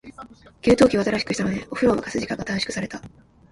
[0.63, 2.99] 給湯器を新しくしたので、お風呂を沸かす時間が短縮された。